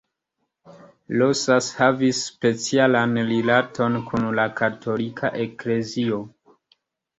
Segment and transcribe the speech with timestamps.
[1.21, 6.23] Rosas havis specialan rilaton kun la Katolika Eklezio.